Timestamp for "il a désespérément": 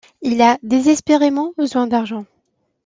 0.23-1.53